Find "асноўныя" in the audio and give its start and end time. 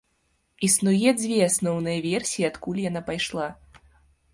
1.49-2.03